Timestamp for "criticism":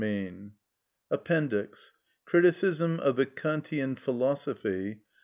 2.25-2.99